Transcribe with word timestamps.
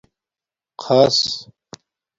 خَص 0.81 1.19